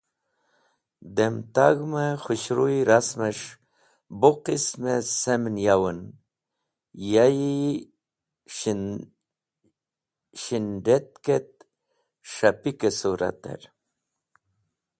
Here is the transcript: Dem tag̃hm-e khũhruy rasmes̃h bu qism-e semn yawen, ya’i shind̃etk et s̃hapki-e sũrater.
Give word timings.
Dem 1.17 1.35
tag̃hm-e 1.53 2.07
khũhruy 2.23 2.75
rasmes̃h 2.89 3.45
bu 4.19 4.31
qism-e 4.45 4.95
semn 5.19 5.55
yawen, 5.65 5.99
ya’i 7.13 7.53
shind̃etk 10.43 11.25
et 11.37 11.51
s̃hapki-e 12.31 12.89
sũrater. 12.99 13.61